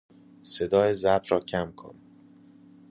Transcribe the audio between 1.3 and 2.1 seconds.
را کم کن.